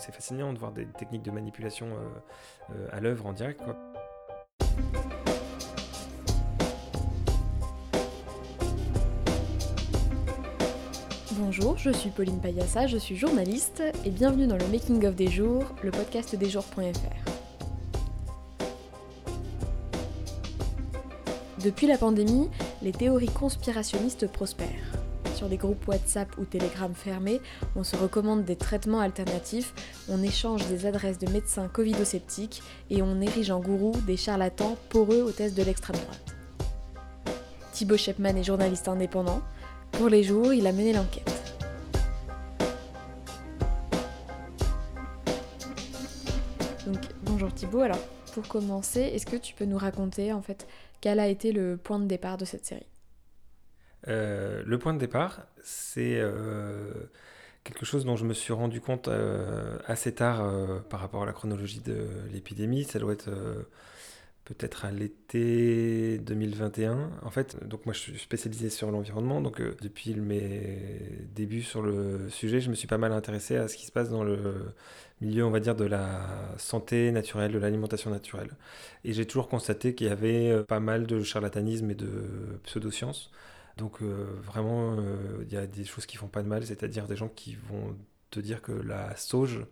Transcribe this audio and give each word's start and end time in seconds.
C'est 0.00 0.14
fascinant 0.14 0.54
de 0.54 0.58
voir 0.58 0.72
des 0.72 0.86
techniques 0.86 1.22
de 1.22 1.30
manipulation 1.30 1.88
à 2.90 3.00
l'œuvre 3.00 3.26
en 3.26 3.34
direct. 3.34 3.60
Bonjour, 11.32 11.76
je 11.76 11.90
suis 11.90 12.08
Pauline 12.08 12.40
Payassa, 12.40 12.86
je 12.86 12.96
suis 12.96 13.16
journaliste 13.16 13.82
et 14.06 14.10
bienvenue 14.10 14.46
dans 14.46 14.56
le 14.56 14.66
Making 14.68 15.04
of 15.04 15.14
des 15.14 15.28
jours, 15.28 15.64
le 15.82 15.90
podcast 15.90 16.34
des 16.34 16.48
jours.fr. 16.48 17.30
Depuis 21.62 21.86
la 21.86 21.98
pandémie, 21.98 22.48
les 22.80 22.92
théories 22.92 23.28
conspirationnistes 23.28 24.32
prospèrent. 24.32 24.89
Sur 25.40 25.48
des 25.48 25.56
groupes 25.56 25.88
WhatsApp 25.88 26.36
ou 26.36 26.44
Telegram 26.44 26.92
fermés, 26.94 27.40
on 27.74 27.82
se 27.82 27.96
recommande 27.96 28.44
des 28.44 28.56
traitements 28.56 29.00
alternatifs, 29.00 29.72
on 30.10 30.22
échange 30.22 30.66
des 30.66 30.84
adresses 30.84 31.16
de 31.16 31.30
médecins 31.30 31.66
covidosceptiques 31.66 32.62
et 32.90 33.00
on 33.00 33.22
érige 33.22 33.50
en 33.50 33.58
gourou 33.58 33.92
des 34.06 34.18
charlatans 34.18 34.76
poreux 34.90 35.22
aux 35.22 35.30
tests 35.30 35.56
de 35.56 35.62
l'extrême 35.62 35.96
droite. 35.96 36.36
Thibaut 37.72 37.96
Shepman 37.96 38.36
est 38.36 38.42
journaliste 38.42 38.86
indépendant. 38.86 39.40
Pour 39.92 40.10
les 40.10 40.22
jours, 40.22 40.52
il 40.52 40.66
a 40.66 40.72
mené 40.72 40.92
l'enquête. 40.92 41.32
Donc, 46.86 47.00
bonjour 47.22 47.50
Thibaut. 47.54 47.80
Alors, 47.80 48.06
pour 48.34 48.46
commencer, 48.46 49.00
est-ce 49.00 49.24
que 49.24 49.36
tu 49.36 49.54
peux 49.54 49.64
nous 49.64 49.78
raconter 49.78 50.34
en 50.34 50.42
fait 50.42 50.68
quel 51.00 51.18
a 51.18 51.28
été 51.28 51.52
le 51.52 51.78
point 51.78 51.98
de 51.98 52.04
départ 52.04 52.36
de 52.36 52.44
cette 52.44 52.66
série? 52.66 52.84
Euh, 54.08 54.62
Le 54.64 54.78
point 54.78 54.94
de 54.94 54.98
départ, 54.98 55.46
c'est 55.62 56.18
euh, 56.20 56.92
quelque 57.64 57.84
chose 57.84 58.04
dont 58.04 58.16
je 58.16 58.24
me 58.24 58.34
suis 58.34 58.52
rendu 58.52 58.80
compte 58.80 59.08
euh, 59.08 59.78
assez 59.86 60.14
tard 60.14 60.42
par 60.88 61.00
rapport 61.00 61.22
à 61.22 61.26
la 61.26 61.32
chronologie 61.32 61.80
de 61.80 62.06
l'épidémie. 62.32 62.84
Ça 62.84 62.98
doit 62.98 63.12
être 63.12 63.30
peut-être 64.44 64.84
à 64.84 64.90
l'été 64.90 66.18
2021. 66.18 67.10
En 67.22 67.30
fait, 67.30 67.56
donc 67.68 67.86
moi 67.86 67.94
je 67.94 68.00
suis 68.00 68.18
spécialisé 68.18 68.70
sur 68.70 68.90
l'environnement, 68.90 69.40
donc 69.40 69.62
depuis 69.80 70.14
mes 70.16 71.26
débuts 71.34 71.62
sur 71.62 71.82
le 71.82 72.28
sujet, 72.30 72.60
je 72.60 72.70
me 72.70 72.74
suis 72.74 72.88
pas 72.88 72.98
mal 72.98 73.12
intéressé 73.12 73.56
à 73.56 73.68
ce 73.68 73.76
qui 73.76 73.86
se 73.86 73.92
passe 73.92 74.08
dans 74.08 74.24
le 74.24 74.74
milieu, 75.20 75.44
on 75.44 75.50
va 75.50 75.60
dire, 75.60 75.76
de 75.76 75.84
la 75.84 76.26
santé 76.56 77.12
naturelle, 77.12 77.52
de 77.52 77.58
l'alimentation 77.58 78.10
naturelle. 78.10 78.50
Et 79.04 79.12
j'ai 79.12 79.26
toujours 79.26 79.48
constaté 79.48 79.94
qu'il 79.94 80.08
y 80.08 80.10
avait 80.10 80.64
pas 80.64 80.80
mal 80.80 81.06
de 81.06 81.22
charlatanisme 81.22 81.90
et 81.90 81.94
de 81.94 82.08
pseudosciences. 82.64 83.30
Donc 83.80 84.02
euh, 84.02 84.26
vraiment, 84.44 84.96
euh, 84.98 85.42
il 85.42 85.52
y 85.52 85.56
a 85.56 85.66
des 85.66 85.84
choses 85.86 86.04
qui 86.04 86.18
font 86.18 86.28
pas 86.28 86.42
de 86.42 86.48
mal, 86.48 86.64
c'est-à-dire 86.66 87.06
des 87.06 87.16
gens 87.16 87.28
qui 87.28 87.56
vont 87.68 87.96
te 88.30 88.38
dire 88.38 88.60
que 88.60 88.72
la 88.72 89.16
sauge 89.16 89.64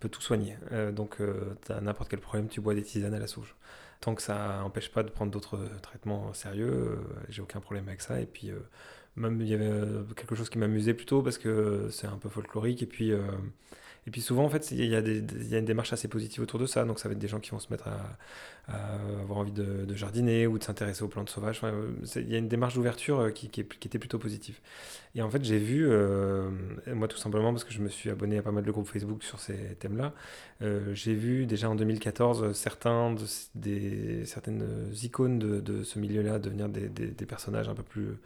peut 0.00 0.08
tout 0.08 0.22
soigner. 0.22 0.56
donc 0.92 1.18
tu 1.66 1.72
as 1.72 1.80
n'importe 1.82 2.10
quel 2.10 2.20
problème, 2.20 2.48
tu 2.48 2.62
bois 2.62 2.74
des 2.74 2.82
tisanes 2.82 3.12
à 3.14 3.18
la 3.18 3.26
sauge. 3.26 3.54
Tant 4.00 4.14
que 4.14 4.22
ça 4.22 4.60
n'empêche 4.60 4.90
pas 4.90 5.02
de 5.02 5.10
prendre 5.10 5.30
d'autres 5.30 5.58
traitements 5.82 6.32
sérieux, 6.32 6.98
j'ai 7.28 7.42
aucun 7.42 7.60
problème 7.60 7.86
avec 7.86 8.00
ça. 8.00 8.18
Et 8.18 8.24
puis 8.24 8.50
même 9.14 9.40
il 9.42 9.48
y 9.48 9.54
avait 9.54 9.70
quelque 10.16 10.34
chose 10.34 10.48
qui 10.48 10.56
m'amusait 10.56 10.94
plutôt 10.94 11.22
parce 11.22 11.36
que 11.36 11.88
c'est 11.90 12.06
un 12.06 12.16
peu 12.16 12.30
folklorique 12.30 12.82
et 12.82 12.86
puis 12.86 13.12
et 14.06 14.10
puis 14.10 14.20
souvent, 14.22 14.44
en 14.44 14.48
fait, 14.48 14.70
il 14.70 14.84
y, 14.84 14.94
a 14.94 15.00
y 15.00 15.54
a 15.54 15.58
une 15.58 15.64
démarche 15.64 15.92
assez 15.92 16.08
positive 16.08 16.42
autour 16.42 16.58
de 16.58 16.66
ça. 16.66 16.84
Donc 16.84 16.98
ça 16.98 17.08
va 17.08 17.12
être 17.12 17.18
des 17.18 17.28
gens 17.28 17.38
qui 17.38 17.50
vont 17.50 17.58
se 17.58 17.70
mettre 17.70 17.88
à, 17.88 18.16
avoir 19.20 19.38
envie 19.38 19.52
de, 19.52 19.94
jardiner 19.94 20.46
ou 20.46 20.58
de 20.58 20.64
s'intéresser 20.64 21.02
aux 21.02 21.08
plantes 21.08 21.28
sauvages. 21.28 21.60
il 22.16 22.30
y 22.30 22.34
a 22.34 22.38
une 22.38 22.48
démarche 22.48 22.74
d'ouverture 22.74 23.20
euh, 23.20 23.30
qui, 23.30 23.46
était 23.46 23.98
plutôt 23.98 24.18
positive. 24.18 24.58
Et 25.14 25.22
en 25.22 25.28
fait, 25.30 25.44
j'ai 25.44 25.58
vu, 25.58 25.86
euh, 25.88 26.48
moi 26.86 27.08
tout 27.08 27.16
simplement 27.18 27.52
parce 27.52 27.64
que 27.64 27.72
je 27.72 27.80
me 27.80 27.88
suis 27.88 28.10
abonné 28.10 28.38
à 28.38 28.42
pas 28.42 28.52
mal 28.52 28.64
de 28.64 28.70
groupes 28.70 28.86
Facebook 28.86 29.22
sur 29.22 29.40
ces 29.40 29.56
thèmes-là, 29.80 30.14
euh, 30.62 30.94
j'ai 30.94 31.14
vu 31.14 31.46
déjà 31.46 31.68
en 31.68 31.74
2014 31.74 32.52
certains 32.52 33.14
des, 33.54 34.24
certaines 34.24 34.64
icônes 35.02 35.38
de, 35.38 35.82
ce 35.82 35.98
milieu-là 35.98 36.38
devenir 36.38 36.68
des, 36.68 37.26
personnages 37.26 37.68
un 37.68 37.74
peu 37.74 37.82
plus 37.82 38.16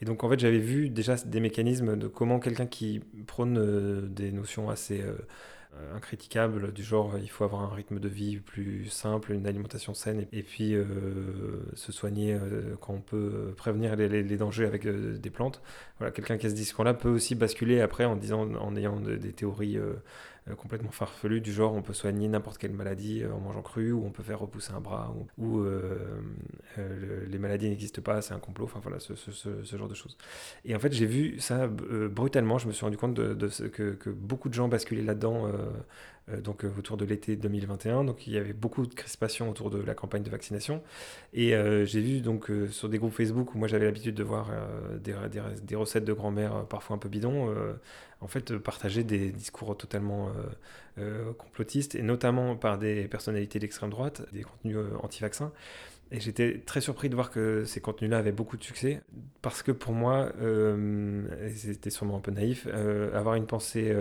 et 0.00 0.04
donc 0.04 0.24
en 0.24 0.28
fait 0.28 0.38
j'avais 0.38 0.58
vu 0.58 0.90
déjà 0.90 1.16
des 1.16 1.40
mécanismes 1.40 1.96
de 1.96 2.06
comment 2.06 2.38
quelqu'un 2.38 2.66
qui 2.66 3.00
prône 3.26 3.56
euh, 3.58 4.02
des 4.02 4.30
notions 4.30 4.68
assez 4.68 5.00
euh, 5.00 5.15
euh, 5.16 5.96
incriticables 5.96 6.72
du 6.72 6.82
genre 6.82 7.18
il 7.18 7.28
faut 7.28 7.44
avoir 7.44 7.62
un 7.62 7.74
rythme 7.74 7.98
de 7.98 8.08
vie 8.08 8.38
plus 8.38 8.86
simple, 8.88 9.32
une 9.32 9.46
alimentation 9.46 9.94
saine 9.94 10.26
et, 10.32 10.42
puis 10.42 10.74
se 11.74 11.92
soigner 11.92 12.38
quand 12.80 12.94
on 12.94 13.00
peut 13.00 13.52
prévenir 13.56 13.94
les, 13.96 14.36
dangers 14.36 14.64
avec 14.64 14.86
des 14.86 15.30
plantes. 15.30 15.60
Voilà, 15.98 16.12
quelqu'un 16.12 16.38
qui 16.38 16.46
a 16.46 16.50
ce 16.50 16.54
discours-là 16.54 16.94
peut 16.94 17.10
aussi 17.10 17.34
basculer 17.34 17.80
après 17.80 18.04
en 18.04 18.16
disant 18.16 18.54
en 18.54 18.76
ayant 18.76 19.00
des 19.00 19.32
théories 19.32 19.78
euh, 19.78 19.94
complètement 20.54 20.92
farfelu 20.92 21.40
du 21.40 21.52
genre 21.52 21.74
on 21.74 21.82
peut 21.82 21.92
soigner 21.92 22.28
n'importe 22.28 22.58
quelle 22.58 22.72
maladie 22.72 23.22
euh, 23.22 23.32
en 23.32 23.40
mangeant 23.40 23.62
cru 23.62 23.90
ou 23.90 24.04
on 24.06 24.10
peut 24.10 24.22
faire 24.22 24.38
repousser 24.38 24.72
un 24.72 24.80
bras 24.80 25.12
ou, 25.38 25.58
euh, 25.60 26.20
les 27.28 27.38
maladies 27.38 27.68
n'existent 27.68 28.02
pas, 28.02 28.22
c'est 28.22 28.34
un 28.34 28.38
complot, 28.38 28.66
enfin 28.66 28.80
voilà 28.82 28.98
ce, 29.00 29.76
genre 29.76 29.88
de 29.88 29.94
choses. 29.94 30.16
Et 30.64 30.76
en 30.76 30.78
fait 30.78 30.92
j'ai 30.92 31.06
vu 31.06 31.40
ça 31.40 31.66
brutalement, 31.66 32.58
je 32.58 32.68
me 32.68 32.72
suis 32.72 32.84
rendu 32.84 32.96
compte 32.96 33.14
de, 33.14 33.48
ce, 33.48 33.64
que, 33.64 34.10
beaucoup 34.10 34.48
de 34.48 34.54
gens 34.54 34.68
basculaient 34.68 35.02
là-dedans 35.02 35.50
donc 36.42 36.64
autour 36.64 36.96
de 36.96 37.04
l'été 37.04 37.36
2021. 37.36 38.04
Donc 38.04 38.26
il 38.26 38.32
y 38.32 38.38
avait 38.38 38.52
beaucoup 38.52 38.86
de 38.86 38.94
crispation 38.94 39.48
autour 39.48 39.70
de 39.70 39.80
la 39.80 39.94
campagne 39.94 40.22
de 40.22 40.30
vaccination. 40.30 40.82
Et 41.32 41.54
j'ai 41.84 42.00
vu 42.00 42.20
donc 42.20 42.50
sur 42.70 42.88
des 42.88 42.98
groupes 42.98 43.14
Facebook 43.14 43.54
où 43.54 43.58
moi 43.58 43.68
j'avais 43.68 43.86
l'habitude 43.86 44.14
de 44.14 44.24
voir 44.24 44.50
des, 45.00 45.14
des, 45.62 45.76
recettes 45.76 46.04
de 46.04 46.12
grand-mère 46.12 46.66
parfois 46.66 46.96
un 46.96 46.98
peu 46.98 47.08
bidons, 47.08 47.54
en 48.20 48.28
fait 48.28 48.56
partager 48.56 49.04
des 49.04 49.30
discours 49.30 49.76
totalement 49.76 50.28
euh, 50.28 50.32
euh, 50.98 51.32
complotistes, 51.34 51.94
et 51.94 52.02
notamment 52.02 52.56
par 52.56 52.78
des 52.78 53.08
personnalités 53.08 53.58
d'extrême 53.58 53.90
droite, 53.90 54.22
des 54.32 54.42
contenus 54.42 54.76
euh, 54.76 54.90
anti-vaccins. 55.02 55.52
Et 56.12 56.20
j'étais 56.20 56.60
très 56.64 56.80
surpris 56.80 57.08
de 57.08 57.14
voir 57.14 57.30
que 57.30 57.64
ces 57.64 57.80
contenus-là 57.80 58.18
avaient 58.18 58.32
beaucoup 58.32 58.56
de 58.56 58.62
succès, 58.62 59.00
parce 59.42 59.62
que 59.62 59.72
pour 59.72 59.92
moi, 59.92 60.32
c'était 61.54 61.90
sûrement 61.90 62.18
un 62.18 62.20
peu 62.20 62.30
naïf, 62.30 62.68
avoir 63.12 63.34
une 63.34 63.46
pensée 63.46 63.92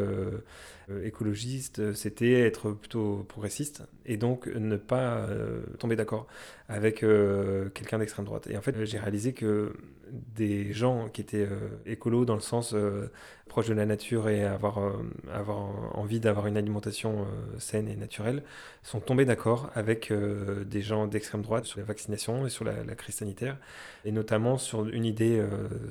écologiste, 1.03 1.93
c'était 1.93 2.41
être 2.41 2.71
plutôt 2.73 3.25
progressiste, 3.27 3.81
et 4.05 4.17
donc 4.17 4.45
ne 4.45 4.77
pas 4.77 5.27
tomber 5.79 5.95
d'accord 5.95 6.27
avec 6.69 6.99
quelqu'un 6.99 7.97
d'extrême 7.97 8.25
droite. 8.25 8.47
Et 8.51 8.57
en 8.57 8.61
fait, 8.61 8.85
j'ai 8.85 8.99
réalisé 8.99 9.33
que 9.33 9.73
des 10.11 10.73
gens 10.73 11.09
qui 11.09 11.21
étaient 11.21 11.47
euh, 11.49 11.81
écolos 11.85 12.25
dans 12.25 12.35
le 12.35 12.41
sens 12.41 12.73
euh, 12.73 13.11
proche 13.47 13.67
de 13.67 13.73
la 13.73 13.85
nature 13.85 14.29
et 14.29 14.43
avoir, 14.43 14.79
euh, 14.79 14.93
avoir 15.31 15.97
envie 15.97 16.19
d'avoir 16.19 16.47
une 16.47 16.57
alimentation 16.57 17.25
saine 17.57 17.87
et 17.87 17.95
naturelle 17.95 18.43
sont 18.83 18.99
tombés 18.99 19.25
d'accord 19.25 19.69
avec 19.75 20.11
des 20.11 20.81
gens 20.81 21.07
d'extrême 21.07 21.41
droite 21.41 21.65
sur 21.65 21.79
la 21.79 21.85
vaccination 21.95 22.45
et 22.45 22.49
sur 22.49 22.65
la, 22.65 22.95
crise 22.95 23.15
sanitaire 23.15 23.57
et 24.03 24.11
notamment 24.11 24.57
sur 24.57 24.87
une 24.87 25.05
idée 25.05 25.41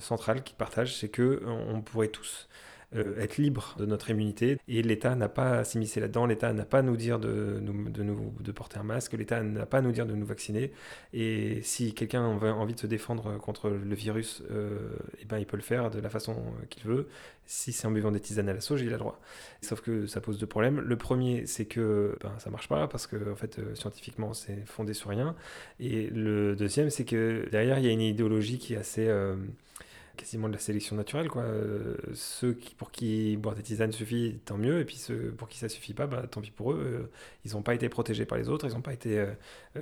centrale 0.01 0.43
qu'ils 0.43 0.57
partagent, 0.57 0.95
c'est 0.97 1.09
que 1.09 1.43
on 1.47 1.81
pourrait 1.81 2.09
tous 2.09 2.49
euh, 2.95 3.19
être 3.19 3.39
libre 3.39 3.75
de 3.79 3.87
notre 3.87 4.11
immunité. 4.11 4.59
Et 4.69 4.83
l'État 4.83 5.15
n'a 5.15 5.29
pas 5.29 5.59
à 5.59 5.65
s'immiscer 5.65 6.01
là-dedans, 6.01 6.27
l'État 6.27 6.53
n'a 6.53 6.65
pas 6.65 6.79
à 6.79 6.83
nous 6.83 6.97
dire 6.97 7.19
de, 7.19 7.59
nous, 7.61 8.33
de, 8.41 8.53
porter 8.53 8.79
un 8.79 8.83
masque, 8.85 9.13
l'État 9.15 9.43
n'a 9.43 9.67
pas 9.67 9.79
à 9.79 9.81
nous 9.81 9.93
dire 9.93 10.07
de 10.07 10.15
nous 10.15 10.27
vacciner. 10.27 10.73
Et 11.13 11.61
si 11.63 11.95
quelqu'un 11.95 12.23
a 12.23 12.53
envie 12.53 12.75
de 12.75 12.81
se 12.81 12.87
défendre 12.87 13.39
contre 13.39 13.71
le 13.71 13.95
virus, 13.95 14.43
euh, 14.51 14.79
eh 15.21 15.25
ben, 15.25 15.39
il 15.39 15.47
peut 15.47 15.57
le 15.57 15.63
faire 15.63 15.91
de 15.91 15.99
la 15.99 16.09
façon 16.09 16.37
qu'il 16.71 16.85
veut. 16.85 17.09
Si 17.47 17.73
c'est 17.73 17.87
en 17.87 17.91
buvant 17.91 18.11
des 18.11 18.21
tisanes 18.21 18.49
à 18.49 18.55
la 18.55 18.61
sauge, 18.61 18.81
il 18.83 18.89
a 18.89 18.93
le 18.93 18.99
droit. 18.99 19.21
Sauf 19.61 19.81
que 19.81 20.07
ça 20.07 20.21
pose 20.21 20.39
deux 20.39 20.47
problèmes. 20.47 20.81
Le 20.81 20.97
premier, 20.97 21.47
c'est 21.47 21.67
que 21.67 22.17
ben, 22.23 22.33
ça 22.39 22.51
marche 22.51 22.69
pas 22.69 22.87
parce 22.89 23.07
que 23.07 23.35
fait, 23.35 23.59
euh, 23.59 23.75
scientifiquement, 23.75 24.35
c'est 24.35 24.65
fondé 24.67 24.95
sur 24.95 25.11
rien. 25.11 25.35
Et 25.81 26.09
le 26.11 26.55
deuxième, 26.57 26.91
c'est 26.91 27.05
que 27.05 27.49
derrière, 27.51 27.79
il 27.79 27.85
y 27.85 27.89
a 27.89 27.93
une 27.93 28.01
idéologie 28.01 28.59
qui 28.59 28.75
est 28.75 28.79
assez 28.79 29.09
quasiment 30.17 30.49
de 30.49 30.55
la 30.55 30.59
sélection 30.59 30.97
naturelle. 30.97 31.29
Quoi. 31.29 31.43
Euh, 31.43 31.97
ceux 32.15 32.57
pour 32.79 32.91
qui 32.91 33.37
boire 33.37 33.55
des 33.55 33.63
tisanes 33.63 33.93
suffit, 33.93 34.39
tant 34.45 34.57
mieux. 34.57 34.81
Et 34.81 34.85
puis 34.85 34.97
ceux 34.97 35.33
pour 35.37 35.49
qui 35.49 35.59
ça 35.59 35.69
suffit 35.69 35.95
pas, 35.95 36.07
bah, 36.07 36.25
tant 36.31 36.41
pis 36.41 36.51
pour 36.51 36.73
eux. 36.73 36.83
Euh, 36.85 37.11
ils 37.45 37.53
n'ont 37.53 37.63
pas 37.63 37.75
été 37.75 37.89
protégés 37.89 38.25
par 38.25 38.39
les 38.39 38.49
autres, 38.49 38.67
ils 38.67 38.75
n'ont 38.75 38.81
pas 38.81 38.93
été 38.93 39.19
euh, 39.19 39.33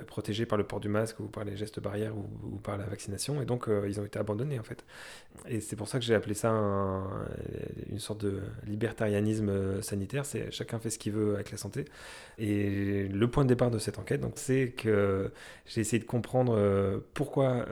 protégés 0.07 0.45
par 0.45 0.57
le 0.57 0.63
port 0.65 0.79
du 0.79 0.89
masque 0.89 1.19
ou 1.19 1.27
par 1.27 1.45
les 1.45 1.55
gestes 1.55 1.79
barrières 1.79 2.13
ou, 2.15 2.57
par 2.57 2.77
la 2.77 2.85
vaccination. 2.85 3.41
Et 3.41 3.45
donc 3.45 3.67
ils 3.87 3.99
ont 3.99 4.05
été 4.05 4.19
abandonnés 4.19 4.59
en 4.59 4.63
fait. 4.63 4.83
Et 5.47 5.61
c'est 5.61 5.75
pour 5.75 5.87
ça 5.87 5.99
que 5.99 6.05
j'ai 6.05 6.15
appelé 6.15 6.33
ça 6.33 6.49
une 7.89 7.99
sorte 7.99 8.23
de 8.23 8.41
libertarianisme 8.65 9.81
sanitaire. 9.81 10.25
C'est 10.25 10.51
chacun 10.51 10.79
fait 10.79 10.89
ce 10.89 10.99
qu'il 10.99 11.13
veut 11.13 11.35
avec 11.35 11.51
la 11.51 11.57
santé. 11.57 11.85
Et 12.37 13.07
le 13.07 13.27
point 13.29 13.43
de 13.43 13.49
départ 13.49 13.71
de 13.71 13.79
cette 13.79 13.99
enquête, 13.99 14.21
c'est 14.35 14.71
que 14.71 15.31
j'ai 15.65 15.81
essayé 15.81 15.99
de 15.99 16.07
comprendre 16.07 17.01
pourquoi 17.13 17.65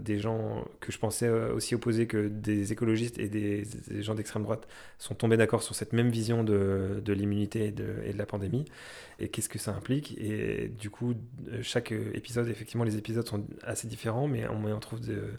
des 0.00 0.18
gens 0.18 0.64
que 0.80 0.90
je 0.90 0.98
pensais 0.98 1.28
aussi 1.28 1.74
opposés 1.74 2.03
que 2.06 2.28
des 2.28 2.72
écologistes 2.72 3.18
et 3.18 3.28
des, 3.28 3.64
gens 4.02 4.14
d'extrême 4.14 4.42
droite 4.42 4.66
sont 4.98 5.14
tombés 5.14 5.36
d'accord 5.36 5.62
sur 5.62 5.74
cette 5.74 5.92
même 5.92 6.10
vision 6.10 6.44
de, 6.44 7.02
l'immunité 7.06 7.66
et 7.66 7.70
de, 7.72 8.16
la 8.16 8.26
pandémie, 8.26 8.64
et 9.18 9.28
qu'est-ce 9.28 9.48
que 9.48 9.58
ça 9.58 9.74
implique? 9.74 10.16
Et 10.18 10.68
du 10.78 10.90
coup, 10.90 11.14
chaque 11.62 11.92
épisode, 11.92 12.48
effectivement, 12.48 12.84
les 12.84 12.96
épisodes 12.96 13.26
sont 13.26 13.44
assez 13.62 13.86
différents, 13.88 14.28
mais 14.28 14.46
on, 14.48 14.64
on 14.64 14.80
trouve 14.80 15.00
de, 15.00 15.38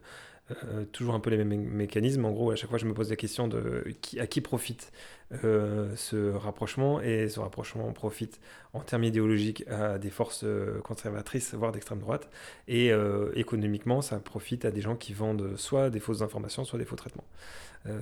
euh, 0.51 0.85
toujours 0.85 1.15
un 1.15 1.19
peu 1.19 1.31
les 1.31 1.43
mêmes 1.43 1.63
mécanismes. 1.63 2.25
En 2.25 2.31
gros, 2.31 2.51
à 2.51 2.55
chaque 2.55 2.69
fois, 2.69 2.77
je 2.77 2.85
me 2.85 2.93
pose 2.93 3.09
la 3.09 3.15
question 3.15 3.47
de 3.47 3.83
qui, 4.01 4.19
à 4.19 4.27
qui 4.27 4.41
profite 4.41 4.91
euh, 5.43 5.95
ce 5.95 6.31
rapprochement, 6.31 7.01
et 7.01 7.29
ce 7.29 7.39
rapprochement 7.39 7.91
profite 7.93 8.39
en 8.73 8.81
termes 8.81 9.03
idéologiques 9.03 9.67
à 9.67 9.97
des 9.97 10.11
forces 10.11 10.43
euh, 10.43 10.79
conservatrices, 10.81 11.55
voire 11.55 11.71
d'extrême 11.71 11.99
droite, 11.99 12.29
et 12.67 12.91
économiquement, 13.35 14.01
ça 14.01 14.19
profite 14.19 14.65
à 14.65 14.71
des 14.71 14.81
gens 14.81 14.95
qui 14.95 15.13
vendent 15.13 15.57
soit 15.57 15.89
des 15.89 15.99
fausses 15.99 16.21
informations, 16.21 16.63
soit 16.63 16.79
des 16.79 16.85
faux 16.85 16.95
traitements. 16.95 17.25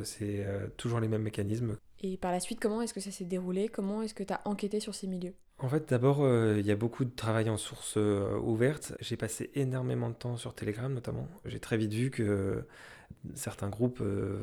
C'est 0.04 0.46
toujours 0.78 1.01
les 1.01 1.10
mêmes 1.10 1.24
mécanismes. 1.24 1.78
Et 2.01 2.16
par 2.18 2.31
la 2.31 2.39
suite, 2.39 2.60
comment 2.62 2.81
est-ce 2.81 2.94
que 2.94 3.01
ça 3.01 3.12
s'est 3.12 3.25
déroulé? 3.25 3.68
Comment 3.68 4.01
est-ce 4.01 4.13
que 4.13 4.24
tu 4.24 4.34
as 4.34 4.42
enquêté 4.46 4.80
sur 4.80 4.96
ces 4.96 5.07
milieux? 5.07 5.34
En 5.63 5.69
fait, 5.69 5.89
d'abord, 5.89 6.18
euh, 6.21 6.57
il 6.60 6.65
y 6.65 6.71
a 6.71 6.75
beaucoup 6.75 7.06
de 7.06 7.15
travail 7.15 7.50
en 7.50 7.56
source 7.56 7.94
euh, 7.95 8.38
ouverte. 8.39 8.94
J'ai 9.00 9.15
passé 9.15 9.50
énormément 9.56 10.10
de 10.10 10.13
temps 10.13 10.36
sur 10.36 10.54
Telegram, 10.54 10.94
notamment. 10.94 11.25
J'ai 11.45 11.60
très 11.60 11.77
vite 11.77 11.94
vu 11.94 12.12
que 12.12 12.65
certains 13.33 13.69
groupes, 13.69 14.01
euh, 14.01 14.38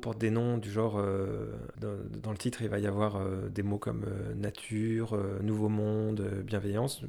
portent 0.00 0.18
des 0.18 0.30
noms 0.30 0.56
du 0.56 0.70
genre, 0.70 1.02
dans, 1.80 2.30
le 2.30 2.36
titre, 2.36 2.62
il 2.62 2.68
va 2.68 2.78
y 2.78 2.86
avoir 2.86 3.20
des 3.50 3.64
mots 3.64 3.78
comme 3.78 4.06
nature, 4.36 5.18
nouveau 5.42 5.68
monde, 5.68 6.20
bienveillance, 6.44 7.02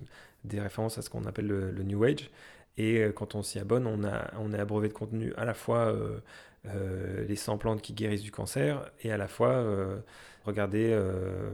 des 0.45 0.59
références 0.59 0.97
à 0.97 1.03
ce 1.03 1.11
qu'on 1.11 1.25
appelle 1.25 1.47
le, 1.47 1.83
New 1.83 2.03
Age. 2.03 2.31
Et 2.79 3.03
quand 3.13 3.35
on 3.35 3.43
s'y 3.43 3.59
abonne, 3.59 3.85
on, 3.85 4.03
a, 4.05 4.31
on 4.39 4.53
est 4.53 4.59
abreuvé 4.59 4.87
de 4.87 4.93
contenu 4.93 5.33
à 5.35 5.43
la 5.45 5.53
fois 5.53 5.87
euh, 5.93 6.19
les 6.65 7.35
100 7.35 7.57
plantes 7.57 7.81
qui 7.81 7.93
guérissent 7.93 8.23
du 8.23 8.31
cancer, 8.31 8.91
et 9.01 9.11
à 9.11 9.17
la 9.17 9.27
fois, 9.27 9.49
euh, 9.49 9.99
regardez, 10.45 10.89
euh, 10.91 11.51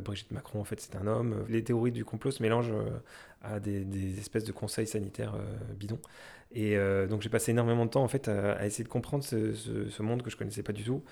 Brigitte 0.00 0.30
Macron, 0.32 0.60
en 0.60 0.64
fait, 0.64 0.80
c'est 0.80 0.96
un 0.96 1.06
homme. 1.06 1.44
Les 1.48 1.62
théories 1.62 1.92
du 1.92 2.04
complot 2.04 2.30
se 2.30 2.42
mélangent 2.42 2.72
à 3.42 3.60
des, 3.60 4.18
espèces 4.18 4.44
de 4.44 4.52
conseils 4.52 4.86
sanitaires 4.86 5.34
bidons. 5.78 6.00
Et 6.52 6.78
donc 7.08 7.20
j'ai 7.20 7.28
passé 7.28 7.50
énormément 7.50 7.84
de 7.84 7.90
temps, 7.90 8.02
en 8.02 8.08
fait, 8.08 8.28
à, 8.28 8.64
essayer 8.64 8.84
de 8.84 8.88
comprendre 8.88 9.22
ce, 9.22 10.02
monde 10.02 10.22
que 10.22 10.30
je 10.30 10.36
connaissais 10.36 10.62
pas 10.62 10.72
du 10.72 10.82
tout, 10.82 11.02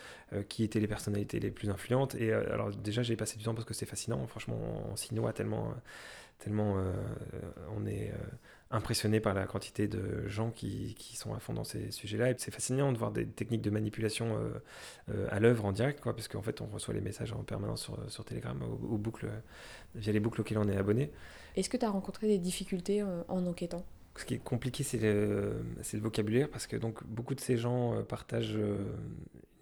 qui 0.49 0.65
étaient 0.65 0.81
les 0.81 0.89
personnalités 0.89 1.39
les 1.41 1.51
plus 1.51 1.71
influentes. 1.71 2.15
Et 2.15 2.33
alors 2.33 2.71
déjà, 2.71 3.03
j'ai 3.03 3.17
passé 3.17 3.37
du 3.37 3.45
temps 3.45 3.55
parce 3.55 3.67
que 3.67 3.75
c'est 3.75 3.87
fascinant. 3.87 4.27
Franchement, 4.27 4.59
on 4.91 4.97
s'y 4.97 5.15
noie 5.15 5.33
tellement, 5.33 5.75
tellement 6.39 6.77
on 7.77 7.87
est 7.87 7.96
impressionné 8.71 9.21
par 9.21 9.35
la 9.35 9.47
quantité 9.47 9.87
de 9.87 10.27
gens 10.27 10.51
qui, 10.51 10.95
qui 10.99 11.17
sont 11.17 11.35
à 11.35 11.39
fond 11.39 11.53
dans 11.53 11.65
ces 11.65 11.91
sujets-là. 11.91 12.31
Et 12.31 12.35
c'est 12.39 12.51
fascinant 12.51 12.93
de 12.93 12.99
voir 12.99 13.13
des 13.13 13.27
techniques 13.27 13.63
de 13.63 13.71
manipulation 13.71 14.37
euh, 14.37 14.49
euh, 15.11 15.29
à 15.31 15.39
l'œuvre 15.39 15.65
en 15.65 15.73
direct, 15.73 16.01
quoi, 16.01 16.15
parce 16.15 16.27
qu'en 16.27 16.43
fait, 16.43 16.61
on 16.61 16.67
reçoit 16.67 16.95
les 16.95 17.01
messages 17.01 17.33
en 17.33 17.45
permanence 17.45 17.83
sur, 17.83 17.99
sur 18.11 18.25
Telegram, 18.25 18.61
aux, 18.63 18.99
boucles, 18.99 19.31
via 19.95 20.13
les 20.13 20.21
boucles 20.21 20.41
auxquelles 20.41 20.59
on 20.59 20.69
est 20.69 20.77
abonné. 20.77 21.13
Est-ce 21.55 21.71
que 21.71 21.77
tu 21.77 21.85
as 21.85 21.91
rencontré 21.91 22.27
des 22.27 22.39
difficultés 22.39 23.03
euh, 23.03 23.23
en 23.29 23.47
enquêtant? 23.47 23.85
Ce 24.17 24.25
qui 24.25 24.35
est 24.35 24.39
compliqué, 24.39 24.83
c'est 24.83 24.99
le, 24.99 25.63
le, 25.93 25.99
vocabulaire, 26.01 26.49
parce 26.49 26.67
que 26.67 26.77
donc, 26.77 27.05
beaucoup 27.05 27.35
de 27.35 27.41
ces 27.41 27.59
gens 27.59 28.03
partagent 28.05 28.59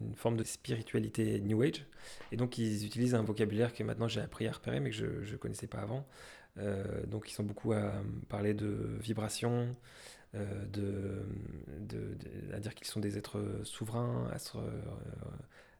une 0.01 0.15
forme 0.15 0.37
de 0.37 0.45
spiritualité 0.45 1.41
New 1.41 1.61
Age, 1.62 1.85
et 2.31 2.37
donc 2.37 2.56
ils 2.56 2.87
utilisent 2.87 3.17
un 3.17 3.23
vocabulaire 3.23 3.73
que 3.73 3.83
maintenant 3.83 4.06
j'ai 4.06 4.21
appris 4.21 4.47
à 4.47 4.53
repérer, 4.53 4.79
mais 4.79 4.91
que 4.91 4.97
je 4.97 5.33
ne 5.33 5.37
connaissais 5.39 5.67
pas 5.67 5.79
avant. 5.79 6.06
Euh, 6.59 6.85
donc 7.06 7.31
ils 7.31 7.35
sont 7.35 7.43
beaucoup 7.43 7.73
à 7.73 7.93
parler 8.29 8.55
de 8.55 8.97
vibrations, 9.01 9.75
euh, 10.35 11.23
à 12.53 12.61
dire 12.61 12.75
qu'ils 12.75 12.87
sont 12.87 13.01
des 13.01 13.19
êtres 13.19 13.41
souverains, 13.65 14.29
à 14.33 14.39
se, 14.39 14.56
euh, 14.59 14.61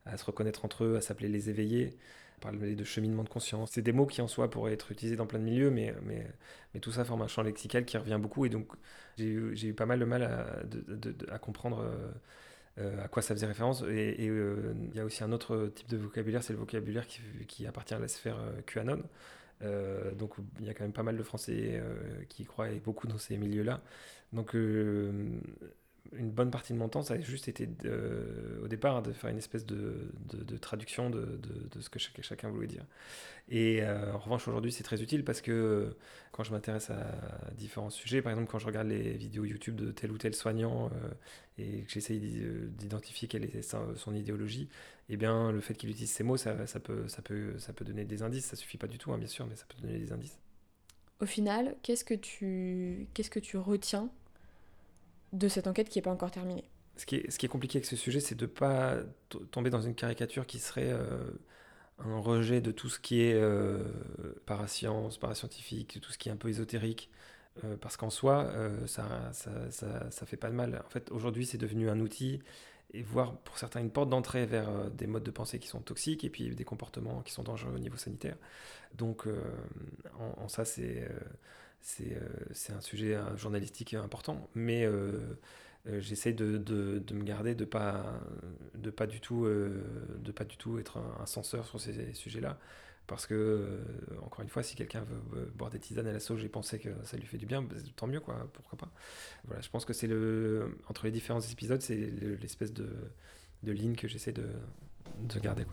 à 0.07 0.17
se 0.17 0.25
reconnaître 0.25 0.65
entre 0.65 0.85
eux, 0.85 0.97
à 0.97 1.01
s'appeler 1.01 1.29
les 1.29 1.51
éveillés, 1.51 1.97
parler 2.41 2.75
de 2.75 2.85
cheminement 2.85 3.25
de 3.25 3.29
conscience. 3.29 3.71
C'est 3.73 3.83
des 3.83 3.93
mots 3.93 4.07
qui 4.07 4.21
en 4.21 4.29
soi 4.29 4.51
pourraient 4.51 4.73
être 4.73 4.93
utilisés 4.93 5.17
dans 5.17 5.27
plein 5.27 5.39
de 5.39 5.45
milieux, 5.45 5.71
mais, 5.71 5.95
tout 6.81 6.93
ça 6.93 7.05
forme 7.05 7.23
un 7.23 7.29
champ 7.29 7.43
lexical 7.43 7.85
qui 7.85 7.97
revient 7.97 8.19
beaucoup, 8.21 8.45
et 8.47 8.49
donc 8.49 8.69
j'ai 9.17 9.27
eu, 9.27 9.75
pas 9.75 9.87
mal 9.87 10.01
de 10.01 10.05
mal 10.05 10.23
à, 10.25 10.63
à 11.33 11.39
comprendre. 11.39 11.89
à 12.79 13.09
quoi 13.09 13.23
ça 13.23 13.35
faisait 13.35 13.47
référence. 13.47 13.83
Et 13.89 14.25
il 14.27 14.95
y 14.95 15.01
a 15.01 15.05
aussi 15.05 15.23
un 15.25 15.33
autre 15.33 15.71
type 15.75 15.89
de 15.89 15.97
vocabulaire, 15.97 16.43
c'est 16.43 16.53
le 16.53 16.59
vocabulaire 16.59 17.07
qui, 17.47 17.67
appartient 17.67 17.95
à 17.95 17.99
la 18.01 18.09
sphère 18.09 18.39
QAnon. 18.67 19.03
Euh, 19.65 20.15
donc 20.15 20.35
il 20.61 20.67
y 20.67 20.71
a 20.71 20.75
quand 20.75 20.85
même 20.85 20.93
pas 20.93 21.03
mal 21.03 21.17
de 21.17 21.23
Français 21.23 21.81
euh, 21.81 22.25
qui 22.29 22.45
croient 22.45 22.71
et 22.71 22.81
beaucoup 22.81 23.07
dans 23.07 23.19
ces 23.19 23.37
milieux-là. 23.37 23.81
Donc 24.33 24.55
euh, 24.55 25.41
une 26.13 26.31
bonne 26.31 26.51
partie 26.51 26.73
de 26.73 26.79
mon 26.79 26.89
temps, 26.89 27.03
ça 27.03 27.15
a 27.15 27.21
juste 27.21 27.49
été 27.49 27.69
au 28.63 28.69
départ 28.69 29.03
de 29.03 29.13
faire 29.13 29.31
une 29.31 29.39
espèce 29.39 29.67
de, 29.67 30.13
de, 30.33 30.57
traduction 30.57 31.11
de, 31.11 31.41
ce 31.81 31.89
que 31.89 31.99
chacun 32.23 32.51
voulait 32.51 32.67
dire. 32.67 32.85
Et 33.49 33.83
en 33.85 34.19
revanche, 34.19 34.47
aujourd'hui, 34.47 34.71
c'est 34.71 34.85
très 34.85 35.03
utile 35.03 35.25
parce 35.25 35.41
que 35.41 35.97
quand 36.33 36.45
je 36.45 36.53
m'intéresse 36.53 36.91
à 36.91 37.07
différents 37.57 37.91
sujets, 37.91 38.23
par 38.23 38.33
exemple, 38.33 38.51
quand 38.51 38.59
je 38.59 38.67
regarde 38.67 38.89
les 38.89 39.15
vidéos 39.15 39.45
YouTube 39.45 39.77
de 39.77 39.91
tel 39.91 40.13
ou 40.13 40.19
tel 40.19 40.35
soignant 40.35 40.91
et 41.59 41.83
que 41.83 41.91
j'essaye 41.91 42.21
d'identifier 42.21 43.27
quelle 43.27 43.45
est 43.45 43.63
son 43.63 44.15
idéologie, 44.15 44.69
eh 45.09 45.17
bien, 45.17 45.53
le 45.53 45.61
fait 45.61 45.75
qu'il 45.75 45.91
utilise 45.91 46.11
ces 46.11 46.25
mots, 46.25 46.37
ça, 46.37 46.67
ça, 46.67 46.81
peut, 46.81 47.09
ça, 47.09 47.23
peut, 47.23 47.59
ça 47.59 47.73
peut 47.73 47.85
donner 47.85 48.05
des 48.05 48.23
indices. 48.23 48.47
Ça 48.47 48.57
suffit 48.57 48.79
pas 48.79 48.87
du 48.87 48.99
tout, 48.99 49.13
hein, 49.13 49.19
bien 49.19 49.29
sûr, 49.29 49.47
mais 49.47 49.57
ça 49.57 49.65
peut 49.69 49.81
donner 49.81 49.99
des 49.99 50.13
indices. 50.13 50.39
Au 51.21 51.27
final, 51.27 51.77
qu'est-ce 51.83 52.05
que 52.05 52.15
tu, 52.15 53.07
qu'est-ce 53.15 53.31
que 53.31 53.39
tu 53.39 53.57
retiens 53.57 54.11
de 55.35 55.49
cette 55.49 55.67
enquête 55.67 55.89
qui 55.89 55.99
n'est 55.99 56.03
pas 56.03 56.11
encore 56.11 56.31
terminée 56.31 56.65
ce 56.97 57.07
qui, 57.07 57.17
est, 57.17 57.49
compliqué 57.49 57.79
avec 57.79 57.87
ce 57.87 57.97
sujet, 57.97 58.21
c'est 58.21 58.35
de 58.35 58.45
ne 58.45 58.51
pas 58.51 58.97
tomber 59.51 59.71
dans 59.71 59.83
une 59.83 59.95
caricature 59.95 60.47
qui 60.47 60.59
serait 60.59 60.93
euh, 60.93 61.25
un 61.99 62.19
rejet 62.19 62.61
de 62.61 62.71
tout 62.71 62.89
ce 62.89 63.01
qui 63.01 63.23
est 63.23 63.35
euh, 63.35 63.83
parascience, 64.47 65.19
parascientifique, 65.19 65.99
tout 66.01 66.13
ce 66.13 66.19
qui 66.19 66.29
est 66.29 66.33
un 66.33 66.37
peu 66.37 66.49
ésotérique. 66.49 67.11
Euh, 67.63 67.77
parce 67.77 67.97
qu'en 67.97 68.11
soi, 68.11 68.51
ça, 68.87 69.31
ça, 69.33 69.71
ça, 69.71 70.11
ça, 70.11 70.27
fait 70.27 70.37
pas 70.37 70.51
de 70.51 70.55
mal. 70.55 70.83
En 70.85 70.91
fait, 70.91 71.11
aujourd'hui, 71.13 71.47
c'est 71.47 71.59
devenu 71.59 71.89
un 71.89 72.01
outil 72.01 72.41
et 72.93 73.03
voire 73.03 73.37
pour 73.39 73.59
certains 73.59 73.81
une 73.81 73.91
porte 73.91 74.09
d'entrée 74.09 74.45
vers 74.45 74.91
des 74.91 75.07
modes 75.07 75.23
de 75.23 75.31
pensée 75.31 75.61
qui 75.61 75.69
sont 75.69 75.81
toxiques 75.81 76.25
et 76.25 76.31
puis 76.31 76.55
des 76.55 76.65
comportements 76.65 77.23
qui 77.23 77.33
sont 77.33 77.45
dangereux 77.45 77.73
au 77.75 77.79
niveau 77.79 77.97
sanitaire. 77.97 78.37
Donc, 78.97 79.27
en, 80.19 80.49
ça, 80.49 80.65
c'est 80.65 81.09
c'est 81.85 82.73
un 82.73 82.81
sujet 82.81 83.17
journalistique 83.37 83.95
important, 83.95 84.49
mais 84.55 84.89
j'essaie 85.99 86.33
de, 86.33 86.57
de, 86.57 86.99
de, 86.99 87.15
me 87.15 87.25
garder 87.25 87.55
de 87.55 87.65
pas 87.65 88.21
de 88.75 88.91
pas 88.91 89.07
du 89.07 89.21
tout 89.21 89.47
de 89.47 90.33
pas 90.33 90.45
du 90.45 90.57
tout 90.57 90.79
être 90.79 90.99
un, 91.21 91.27
censeur 91.27 91.67
sur 91.67 91.81
ces 91.81 92.15
sujets-là 92.15 92.59
parce 93.07 93.27
que, 93.27 93.35
euh, 93.35 93.79
encore 94.23 94.41
une 94.41 94.49
fois, 94.49 94.63
si 94.63 94.77
quelqu'un 94.77 95.05
veut 95.33 95.53
boire 95.55 95.71
des 95.71 95.79
tisanes 95.79 96.07
à 96.07 96.13
la 96.13 96.21
sauge 96.21 96.43
et 96.45 96.49
penser 96.49 96.79
que 96.79 96.89
ça 97.05 97.17
lui 97.17 97.27
fait 97.27 97.37
du 97.37 97.47
bien, 97.47 97.61
bah, 97.63 97.77
tant 97.97 98.07
mieux, 98.07 98.21
quoi, 98.21 98.49
pourquoi 98.53 98.79
pas. 98.79 98.91
Voilà, 99.45 99.61
je 99.61 99.69
pense 99.69 99.85
que 99.85 99.93
c'est 99.93 100.07
le. 100.07 100.79
Entre 100.89 101.05
les 101.05 101.13
différents 101.13 101.41
épisodes, 101.41 101.83
c'est 101.83 101.97
l'espèce 102.41 102.73
de, 102.73 102.89
de, 103.63 103.73
ligne 103.73 103.95
que 103.95 104.09
j'essaie 104.09 104.33
de, 104.33 104.49
de, 105.21 105.39
garder. 105.39 105.67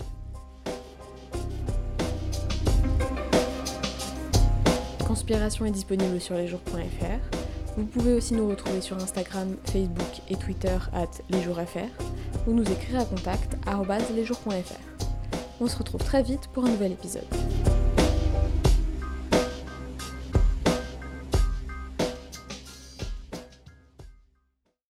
Conspiration 5.12 5.65
est 5.65 5.72
disponible 5.72 6.22
sur 6.22 6.36
lesjours.fr. 6.36 7.75
Vous 7.75 7.86
pouvez 7.86 8.13
aussi 8.13 8.34
nous 8.34 8.48
retrouver 8.48 8.80
sur 8.80 8.96
Instagram, 8.96 9.58
Facebook 9.65 10.22
et 10.30 10.38
Twitter 10.38 10.77
at 10.94 11.10
lesjoursfr 11.30 11.89
ou 12.48 12.53
nous 12.53 12.63
écrire 12.63 13.01
à 13.01 13.03
contact 13.03 13.58
lesjours.fr. 14.15 15.03
On 15.60 15.68
se 15.68 15.77
retrouve 15.77 16.01
très 16.01 16.24
vite 16.24 16.48
pour 16.53 16.63
un 16.63 16.70
nouvel 16.70 16.94
épisode. 16.94 17.27